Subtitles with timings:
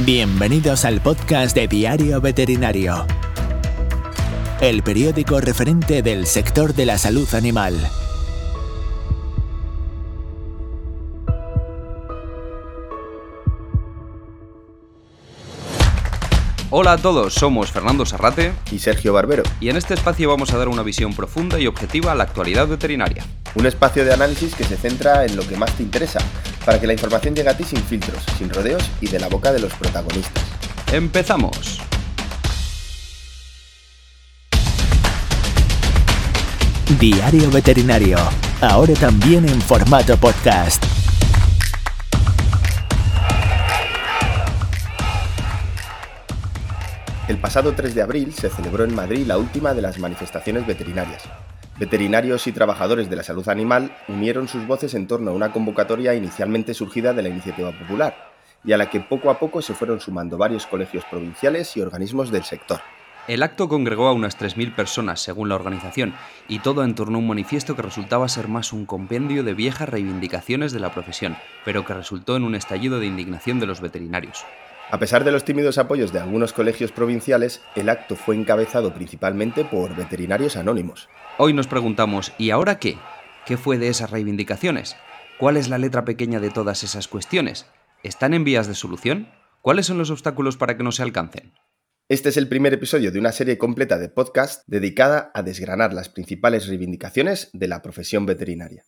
[0.00, 3.06] Bienvenidos al podcast de Diario Veterinario,
[4.60, 7.78] el periódico referente del sector de la salud animal.
[16.70, 19.44] Hola a todos, somos Fernando Sarrate y Sergio Barbero.
[19.60, 22.66] Y en este espacio vamos a dar una visión profunda y objetiva a la actualidad
[22.66, 23.24] veterinaria.
[23.54, 26.18] Un espacio de análisis que se centra en lo que más te interesa,
[26.64, 29.52] para que la información llegue a ti sin filtros, sin rodeos y de la boca
[29.52, 30.44] de los protagonistas.
[30.92, 31.80] ¡Empezamos!
[36.98, 38.18] Diario Veterinario,
[38.60, 40.84] ahora también en formato podcast.
[47.26, 51.22] El pasado 3 de abril se celebró en Madrid la última de las manifestaciones veterinarias.
[51.76, 56.14] Veterinarios y trabajadores de la salud animal unieron sus voces en torno a una convocatoria
[56.14, 58.30] inicialmente surgida de la iniciativa popular
[58.64, 62.30] y a la que poco a poco se fueron sumando varios colegios provinciales y organismos
[62.30, 62.80] del sector.
[63.26, 66.14] El acto congregó a unas 3.000 personas, según la organización,
[66.46, 69.88] y todo en torno a un manifiesto que resultaba ser más un compendio de viejas
[69.88, 74.44] reivindicaciones de la profesión, pero que resultó en un estallido de indignación de los veterinarios.
[74.90, 79.64] A pesar de los tímidos apoyos de algunos colegios provinciales, el acto fue encabezado principalmente
[79.64, 81.08] por veterinarios anónimos.
[81.38, 82.98] Hoy nos preguntamos, ¿y ahora qué?
[83.46, 84.96] ¿Qué fue de esas reivindicaciones?
[85.38, 87.66] ¿Cuál es la letra pequeña de todas esas cuestiones?
[88.02, 89.28] ¿Están en vías de solución?
[89.62, 91.54] ¿Cuáles son los obstáculos para que no se alcancen?
[92.08, 96.10] Este es el primer episodio de una serie completa de podcast dedicada a desgranar las
[96.10, 98.84] principales reivindicaciones de la profesión veterinaria.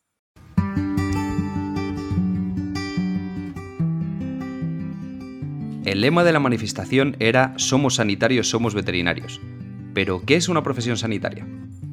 [5.86, 9.40] El lema de la manifestación era Somos sanitarios, somos veterinarios.
[9.94, 11.46] Pero, ¿qué es una profesión sanitaria?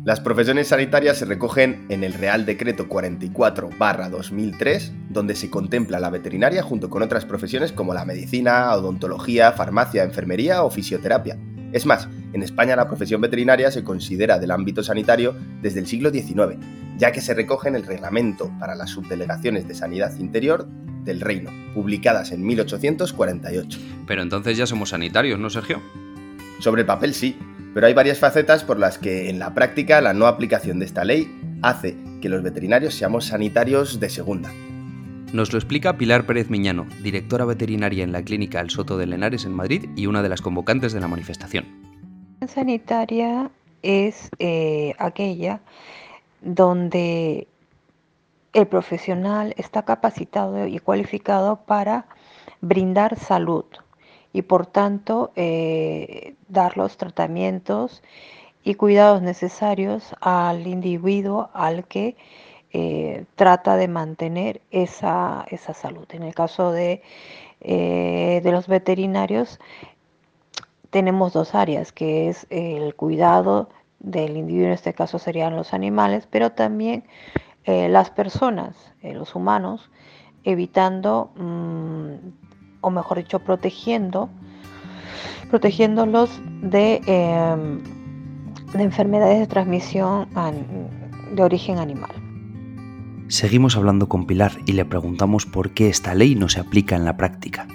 [0.03, 6.63] Las profesiones sanitarias se recogen en el Real Decreto 44-2003, donde se contempla la veterinaria
[6.63, 11.37] junto con otras profesiones como la medicina, odontología, farmacia, enfermería o fisioterapia.
[11.71, 16.09] Es más, en España la profesión veterinaria se considera del ámbito sanitario desde el siglo
[16.09, 16.57] XIX,
[16.97, 20.67] ya que se recoge en el Reglamento para las Subdelegaciones de Sanidad Interior
[21.03, 23.79] del Reino, publicadas en 1848.
[24.07, 25.81] Pero entonces ya somos sanitarios, ¿no, Sergio?
[26.59, 27.37] Sobre el papel sí,
[27.73, 31.03] pero hay varias facetas por las que en la práctica la no aplicación de esta
[31.03, 31.27] ley
[31.61, 34.51] hace que los veterinarios seamos sanitarios de segunda.
[35.33, 39.45] Nos lo explica Pilar Pérez Miñano, directora veterinaria en la clínica El Soto de Lenares
[39.45, 41.65] en Madrid y una de las convocantes de la manifestación.
[42.47, 43.49] Sanitaria
[43.81, 45.59] es eh, aquella
[46.41, 47.47] donde
[48.53, 52.05] el profesional está capacitado y cualificado para
[52.61, 53.65] brindar salud
[54.31, 58.03] y por tanto eh, dar los tratamientos
[58.63, 62.15] y cuidados necesarios al individuo al que
[62.71, 66.07] eh, trata de mantener esa, salud.
[66.11, 67.01] En el caso de,
[67.61, 69.59] eh, de los veterinarios
[70.89, 73.69] tenemos dos áreas, que es el cuidado
[73.99, 77.03] del individuo, en este caso serían los animales, pero también
[77.65, 79.89] eh, las personas, eh, los humanos,
[80.43, 84.29] evitando, mm, o mejor dicho, protegiendo,
[85.49, 86.29] protegiéndolos
[86.61, 87.81] de, em,
[88.73, 90.27] de enfermedades de transmisión
[91.31, 92.11] de origen animal.
[93.27, 97.05] Seguimos hablando con Pilar y le preguntamos por qué esta ley no se aplica en
[97.05, 97.67] la práctica.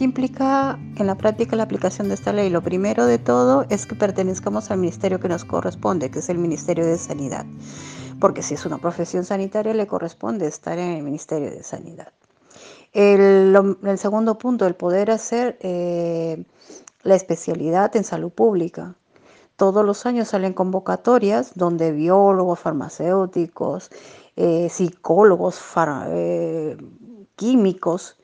[0.00, 2.48] ¿Qué implica en la práctica la aplicación de esta ley?
[2.48, 6.38] Lo primero de todo es que pertenezcamos al ministerio que nos corresponde, que es el
[6.38, 7.44] Ministerio de Sanidad.
[8.18, 12.14] Porque si es una profesión sanitaria, le corresponde estar en el Ministerio de Sanidad.
[12.94, 13.54] El,
[13.98, 16.46] segundo punto, el poder hacer eh,
[17.02, 18.94] la especialidad en salud pública.
[19.56, 23.90] Todos los años salen convocatorias donde biólogos, farmacéuticos,
[24.36, 25.60] eh, psicólogos,
[26.08, 26.78] eh,
[27.36, 28.16] químicos,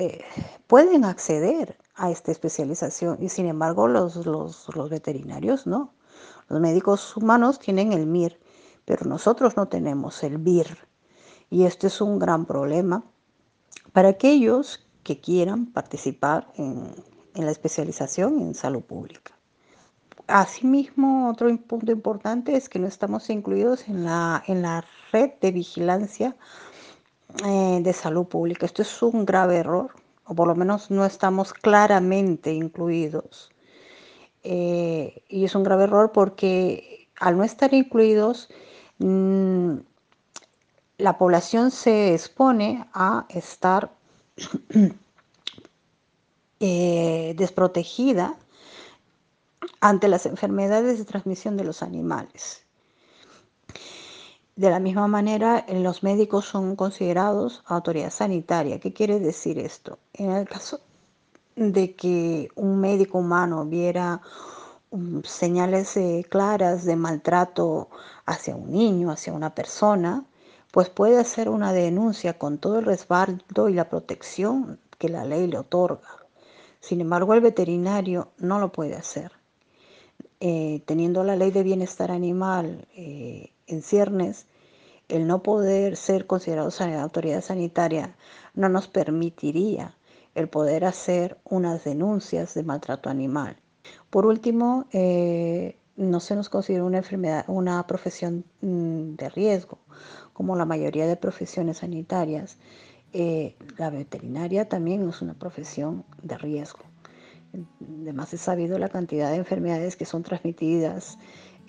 [0.00, 0.24] eh,
[0.66, 5.92] pueden acceder a esta especialización y sin embargo los, los, veterinarios no.
[6.48, 8.40] Los médicos humanos tienen el MIR,
[8.86, 10.78] pero nosotros no tenemos el BIR.
[11.50, 13.04] Y esto es un gran problema
[13.92, 16.94] para aquellos que quieran participar en,
[17.34, 19.36] en la especialización en salud pública.
[20.28, 24.82] Asimismo, otro punto importante es que no estamos incluidos en la, en la
[25.12, 26.36] red de vigilancia
[27.44, 28.66] eh, de salud pública.
[28.66, 29.90] Esto es un grave error,
[30.24, 33.50] o por lo menos no estamos claramente incluidos.
[34.42, 38.48] Eh, y es un grave error porque al no estar incluidos,
[38.98, 39.74] mm,
[40.98, 43.90] la población se expone a estar
[46.60, 48.34] eh, desprotegida
[49.80, 52.64] ante las enfermedades de transmisión de los animales.
[54.56, 58.78] De la misma manera, los médicos son considerados autoridad sanitaria.
[58.80, 59.98] ¿Qué quiere decir esto?
[60.12, 60.80] En el caso
[61.56, 64.20] de que un médico humano viera
[64.90, 67.88] um, señales eh, claras de maltrato
[68.26, 70.24] hacia un niño, hacia una persona,
[70.70, 75.46] pues puede hacer una denuncia con todo el respaldo y la protección que la ley
[75.46, 76.08] le otorga.
[76.80, 79.32] Sin embargo, el veterinario no lo puede hacer.
[80.42, 84.46] Eh, teniendo la ley de bienestar animal eh, en ciernes,
[85.08, 86.70] el no poder ser considerado
[87.00, 88.14] autoridad sanitaria
[88.54, 89.96] no nos permitiría
[90.34, 93.56] el poder hacer unas denuncias de maltrato animal.
[94.10, 99.78] Por último, eh, no se nos considera una enfermedad, una profesión mm, de riesgo,
[100.32, 102.56] como la mayoría de profesiones sanitarias.
[103.12, 106.80] Eh, la veterinaria también es una profesión de riesgo.
[108.02, 111.18] Además, es sabido la cantidad de enfermedades que son transmitidas,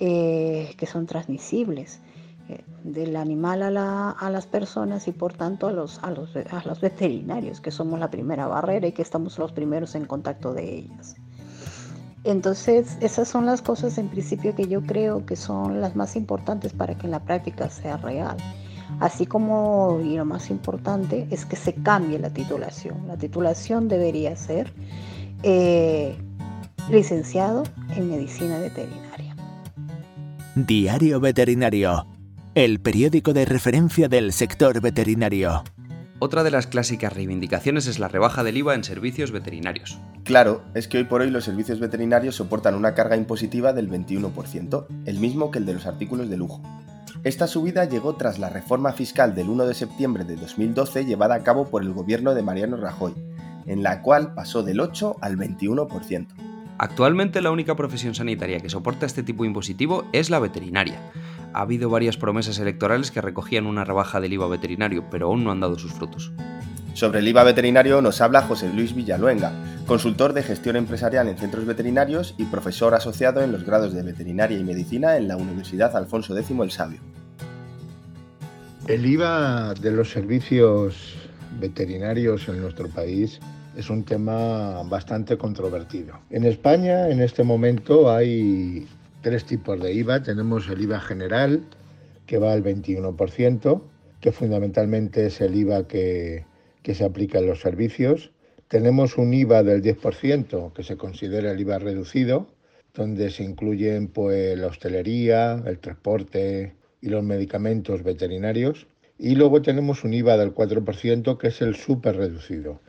[0.04, 2.00] eh, que son transmisibles
[2.50, 6.02] eh, del animal a, las personas y por tanto a los,
[6.82, 11.18] veterinarios, que somos la primera barrera y que estamos los primeros en contacto de ellas.
[12.24, 16.74] Entonces, esas son las cosas en principio que yo creo que son las más importantes
[16.74, 18.38] para que en la práctica sea real.
[19.00, 23.08] Así como, y lo más importante, es que se cambie la titulación.
[23.08, 24.74] La titulación debería ser
[25.44, 26.18] eh,
[26.90, 27.62] licenciado
[27.96, 29.11] en medicina veterinaria.
[30.56, 32.06] Diario Veterinario
[32.54, 35.64] el periódico de referencia del sector veterinario.
[36.20, 39.98] Otra de las clásicas reivindicaciones es la rebaja del IVA en servicios veterinarios.
[40.26, 44.88] Claro, es que hoy por hoy los servicios veterinarios soportan una carga impositiva del 21%,
[45.06, 46.62] el mismo que el de los artículos de lujo.
[47.24, 51.44] Esta subida llegó tras la reforma fiscal del 1 de septiembre de 2012 llevada a
[51.44, 53.14] cabo por el gobierno de Mariano Rajoy,
[53.66, 56.28] en la cual pasó del 8 al 21%.
[56.84, 61.00] Actualmente la única profesión sanitaria que soporta este tipo impositivo es la veterinaria
[61.54, 65.52] ha habido varias promesas electorales que recogían una rebaja del IVA veterinario, pero aún no
[65.52, 66.32] han dado sus frutos.
[66.94, 69.54] Sobre el IVA veterinario nos habla José Luis Villaluenga,
[69.86, 74.58] consultor de gestión empresarial en centros veterinarios y profesor asociado en los grados de veterinaria
[74.58, 77.00] y medicina en la Universidad Alfonso X el Sabio.
[78.88, 81.16] El IVA de los servicios
[81.60, 83.40] veterinarios en nuestro país
[83.76, 86.20] es un tema bastante controvertido.
[86.30, 88.88] En España en este momento hay
[89.22, 90.24] tres tipos de IVA.
[90.24, 91.64] Tenemos el IVA general,
[92.26, 93.82] que va al 21%,
[94.20, 96.46] que fundamentalmente es el IVA que,
[96.84, 98.32] se aplica en los servicios.
[98.68, 102.48] Tenemos un IVA del 10%, que se considera el IVA reducido,
[102.94, 108.88] donde se incluyen pues, la hostelería, el transporte y los medicamentos veterinarios.
[109.18, 112.82] Y luego tenemos un IVA del 4%, que es el súper reducido,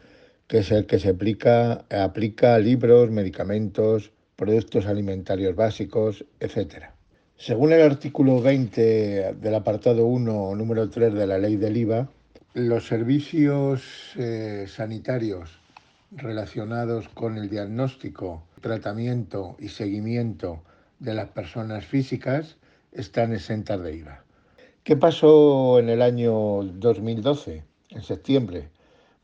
[0.46, 6.86] que es el que se aplica, aplica libros, medicamentos, productos alimentarios básicos, etc.
[7.36, 12.08] Según el artículo 20 del apartado 1, número 3 de la ley del IVA,
[12.54, 13.82] los servicios
[14.16, 15.58] eh, sanitarios
[16.10, 20.62] relacionados con el diagnóstico, tratamiento y seguimiento
[20.98, 22.56] de las personas físicas
[22.92, 24.24] están exentas de IVA.
[24.84, 28.68] ¿Qué pasó en el año 2012, en septiembre?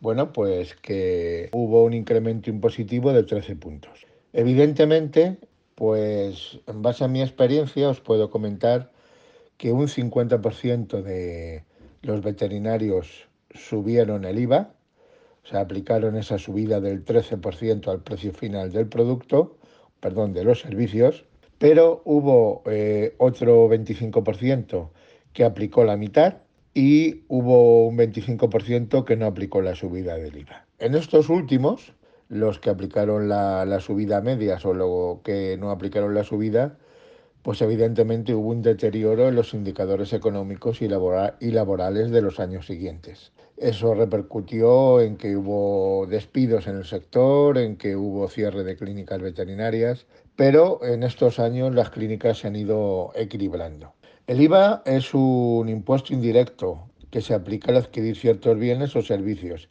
[0.00, 4.06] Bueno, pues que hubo un incremento impositivo de 13 puntos.
[4.32, 5.38] Evidentemente,
[5.74, 8.92] pues en base a mi experiencia os puedo comentar
[9.56, 11.64] que un 50% de
[12.02, 14.72] los veterinarios subieron el IVA,
[15.44, 19.56] o sea, aplicaron esa subida del 13% al precio final del producto,
[19.98, 21.24] perdón, de los servicios,
[21.58, 24.90] pero hubo eh, otro 25%
[25.32, 26.36] que aplicó la mitad
[26.78, 30.64] y hubo un 25% que no aplicó la subida del IVA.
[30.78, 31.92] En estos últimos,
[32.28, 36.78] los que aplicaron la, subida media o los que no aplicaron la subida,
[37.42, 43.32] pues evidentemente hubo un deterioro en los indicadores económicos y laborales de los años siguientes.
[43.56, 49.20] Eso repercutió en que hubo despidos en el sector, en que hubo cierre de clínicas
[49.20, 50.06] veterinarias,
[50.36, 53.97] pero en estos años las clínicas se han ido equilibrando.
[54.28, 59.70] El IVA es un impuesto indirecto que se aplica al adquirir ciertos bienes o servicios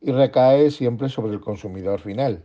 [0.00, 2.44] y recae siempre sobre el consumidor final.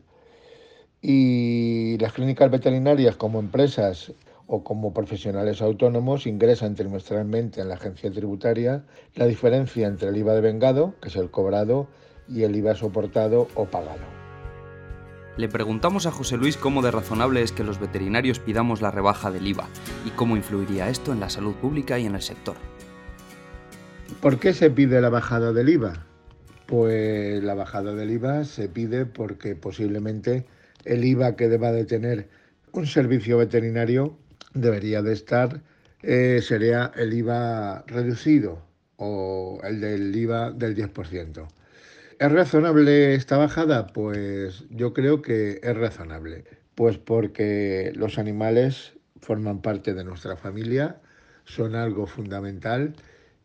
[1.00, 4.14] Y las clínicas veterinarias como empresas
[4.48, 8.84] o como profesionales autónomos ingresan trimestralmente en la agencia tributaria
[9.14, 11.88] la diferencia entre el IVA de vengado, que es el cobrado,
[12.28, 14.23] y el IVA soportado o pagado.
[15.36, 19.32] Le preguntamos a José Luis cómo de razonable es que los veterinarios pidamos la rebaja
[19.32, 19.68] del IVA
[20.06, 22.56] y cómo influiría esto en la salud pública y en el sector.
[24.22, 26.06] ¿Por qué se pide la bajada del IVA?
[26.68, 30.46] Pues la bajada del IVA se pide porque posiblemente
[30.86, 32.30] el IVA que deba de tener
[32.72, 34.16] un servicio veterinario
[34.54, 35.62] debería de estar
[36.04, 38.62] eh, sería el IVA reducido
[38.98, 41.48] o el del IVA del 10%.
[42.24, 43.88] ¿Es razonable esta bajada?
[43.88, 51.02] Pues yo creo que es razonable, pues porque los animales forman parte de nuestra familia,
[51.44, 52.96] son algo fundamental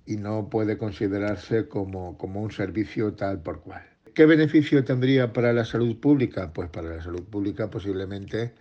[0.06, 3.82] y no puede considerarse como, como un servicio tal por cual.
[4.14, 6.52] ¿Qué beneficio tendría para la salud pública?
[6.52, 8.52] Pues para la salud pública posiblemente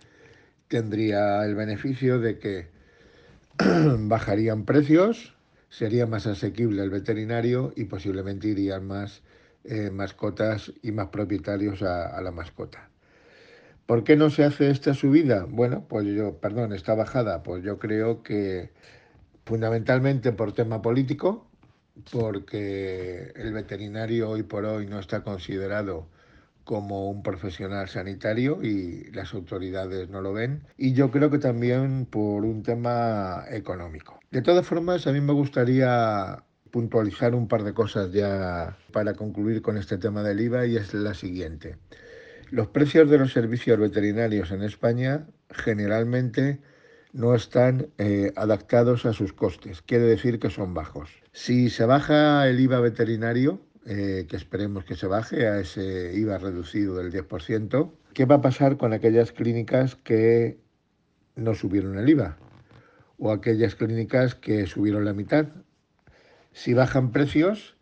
[0.66, 2.66] tendría el beneficio de que
[4.00, 5.36] bajarían precios,
[5.68, 9.22] sería más asequible el veterinario y posiblemente irían más
[9.64, 12.90] eh, mascotas y más propietarios a, a, la mascota.
[13.86, 15.46] ¿Por qué no se hace esta subida?
[15.48, 18.70] Bueno, pues yo, perdón, esta bajada, pues yo creo que
[19.44, 21.46] fundamentalmente por tema político,
[22.12, 26.06] porque el veterinario hoy por hoy no está considerado
[26.64, 30.64] como un profesional sanitario y las autoridades no lo ven.
[30.76, 34.20] Y yo creo que también por un tema económico.
[34.30, 39.62] De todas formas, a mí me gustaría puntualizar un par de cosas ya para concluir
[39.62, 41.76] con este tema del IVA y es la siguiente.
[42.50, 46.60] Los precios de los servicios veterinarios en España generalmente
[47.12, 51.10] no están eh, adaptados a sus costes, quiere decir que son bajos.
[51.32, 56.38] Si se baja el IVA veterinario, eh, que esperemos que se baje a ese IVA
[56.38, 60.58] reducido del 10%, ¿qué va a pasar con aquellas clínicas que
[61.36, 62.36] no subieron el IVA?
[63.18, 65.48] O aquellas clínicas que subieron la mitad.
[66.58, 67.76] Si bajan precios,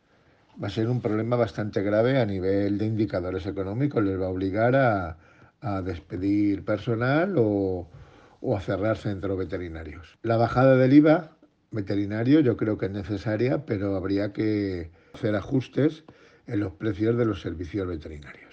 [0.63, 4.05] va a ser un problema bastante grave a nivel de indicadores económicos.
[4.05, 5.17] Les va a obligar a,
[5.63, 7.89] a despedir personal o,
[8.43, 10.19] o a cerrar centros veterinarios.
[10.21, 11.39] La bajada del IVA
[11.71, 16.05] veterinario yo creo que es necesaria, pero habría que hacer ajustes
[16.47, 18.46] en los precios de los servicios veterinarios.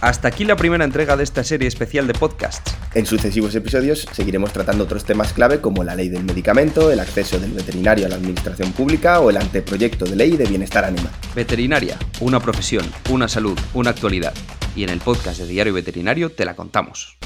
[0.00, 2.72] Hasta aquí la primera entrega de esta serie especial de podcasts.
[2.94, 7.40] En sucesivos episodios seguiremos tratando otros temas clave como la ley del medicamento, el acceso
[7.40, 11.10] del veterinario a la administración pública o el anteproyecto de ley de bienestar animal.
[11.34, 14.34] Veterinaria, una profesión, una salud, una actualidad.
[14.76, 17.18] Y en el podcast de Diario Veterinario te la contamos.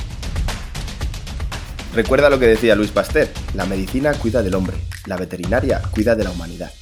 [1.94, 6.24] Recuerda lo que decía Luis Pasteur, la medicina cuida del hombre, la veterinaria cuida de
[6.24, 6.72] la humanidad.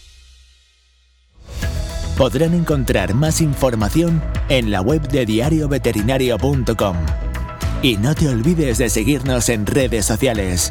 [2.20, 6.96] Podrán encontrar más información en la web de diarioveterinario.com.
[7.80, 10.70] Y no te olvides de seguirnos en redes sociales.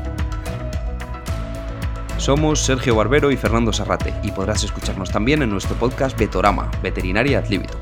[2.17, 7.39] Somos Sergio Barbero y Fernando Sarrate y podrás escucharnos también en nuestro podcast Vetorama, Veterinaria
[7.39, 7.79] ad libitum.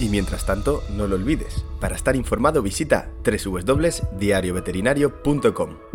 [0.00, 5.89] Y mientras tanto, no lo olvides, para estar informado visita www.diarioveterinario.com.